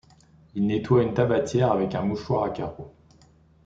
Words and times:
Il 0.55 0.63
nettoie 0.65 1.03
une 1.03 1.13
tabatière 1.13 1.71
avec 1.71 1.93
un 1.93 2.01
mouchoir 2.01 2.45
à 2.45 2.49
carreau. 2.49 2.91